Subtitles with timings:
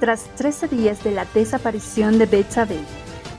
[0.00, 2.78] Tras 13 días de la desaparición de Betsabe,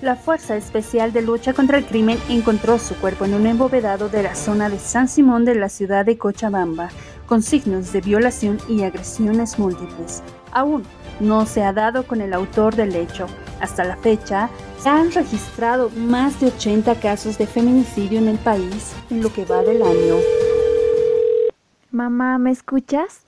[0.01, 4.23] la Fuerza Especial de Lucha contra el Crimen encontró su cuerpo en un embovedado de
[4.23, 6.89] la zona de San Simón de la ciudad de Cochabamba,
[7.27, 10.23] con signos de violación y agresiones múltiples.
[10.51, 10.81] Aún
[11.19, 13.27] no se ha dado con el autor del hecho.
[13.61, 14.49] Hasta la fecha,
[14.79, 19.45] se han registrado más de 80 casos de feminicidio en el país en lo que
[19.45, 20.15] va del año.
[21.91, 23.25] Mamá, ¿me escuchas?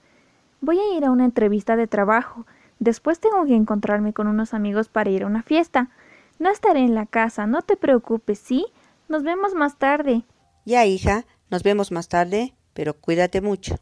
[0.60, 2.44] Voy a ir a una entrevista de trabajo.
[2.80, 5.90] Después tengo que encontrarme con unos amigos para ir a una fiesta.
[6.38, 8.66] No estaré en la casa, no te preocupes, ¿sí?
[9.06, 10.24] Nos vemos más tarde.
[10.64, 13.76] Ya, hija, nos vemos más tarde, pero cuídate mucho.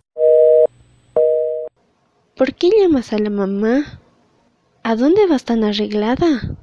[2.36, 4.00] ¿Por qué llamas a la mamá?
[4.82, 6.56] ¿A dónde vas tan arreglada?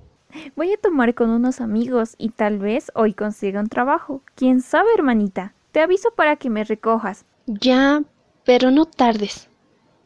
[0.57, 4.21] Voy a tomar con unos amigos y tal vez hoy consiga un trabajo.
[4.35, 5.53] ¿Quién sabe, hermanita?
[5.71, 7.23] Te aviso para que me recojas.
[7.45, 8.03] Ya,
[8.43, 9.49] pero no tardes.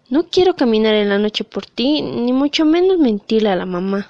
[0.10, 4.07] No quiero caminar en la noche por ti, ni mucho menos mentirle a la mamá.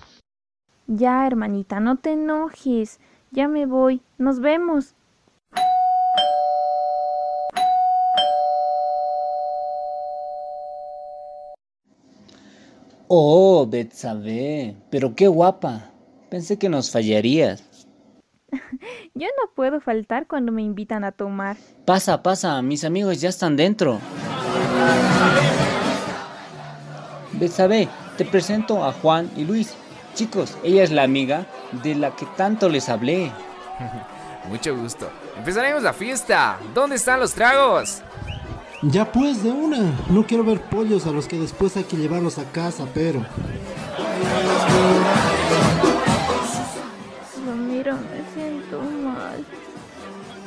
[0.88, 3.02] Ya, hermanita, no te enojes.
[3.32, 4.02] Ya me voy.
[4.18, 4.96] Nos vemos.
[13.10, 15.90] Oh, Betsabe, pero qué guapa.
[16.30, 17.90] Pensé que nos fallarías.
[19.16, 21.58] Yo no puedo faltar cuando me invitan a tomar.
[21.84, 24.00] Pasa, pasa, mis amigos ya están dentro.
[27.40, 27.88] Betsabe,
[28.18, 29.74] te presento a Juan y Luis.
[30.14, 31.46] Chicos, ella es la amiga
[31.84, 33.32] de la que tanto les hablé.
[34.50, 35.10] Mucho gusto.
[35.38, 36.60] Empezaremos la fiesta.
[36.74, 38.02] ¿Dónde están los tragos?
[38.82, 39.94] Ya pues, de una.
[40.10, 43.26] No quiero ver pollos a los que después hay que llevarlos a casa, pero...
[47.46, 49.46] Ramiro, me siento mal.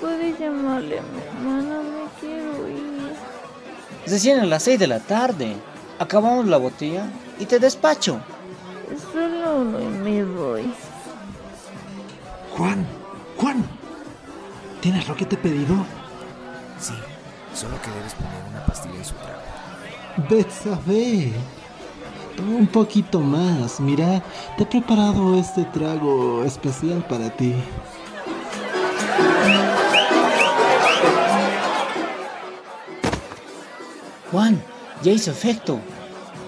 [0.01, 3.13] Puedes llamarle a mi hermana, me quiero ir.
[4.07, 5.57] Recién a las 6 de la tarde.
[6.03, 7.05] Acabamos la botella
[7.39, 8.19] y te despacho.
[9.13, 10.75] Solo uno y me voy.
[12.57, 12.85] Juan,
[13.37, 13.65] Juan,
[14.81, 15.77] ¿tienes lo que te he pedido?
[16.81, 16.95] Sí,
[17.55, 20.29] solo que debes poner una pastilla en su trago.
[20.29, 21.33] Betsabe,
[22.41, 23.79] un poquito más.
[23.79, 24.25] Mira,
[24.57, 27.55] te he preparado este trago especial para ti.
[34.33, 34.61] Juan,
[35.03, 35.81] ya hizo efecto.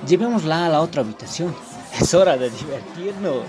[0.07, 1.55] Llevémosla a la otra habitación.
[2.01, 3.45] Es hora de divertirnos.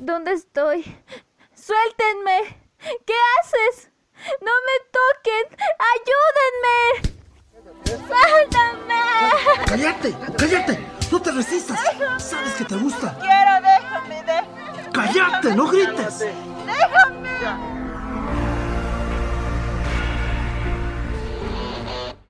[0.00, 0.84] ¿Dónde estoy?
[1.54, 2.58] ¡Suéltenme!
[3.06, 3.90] ¿Qué haces?
[4.42, 5.46] ¡No me toquen!
[5.92, 6.78] ¡Ayúdenme!
[8.06, 9.02] ¡Suéltame!
[9.66, 10.14] ¡Cállate!
[10.36, 10.90] ¡Cállate!
[11.10, 11.80] ¡No te resistas!
[12.18, 13.16] ¡Sabes que te gusta!
[13.18, 13.69] Quiero,
[15.16, 16.24] Iată, nu gritați!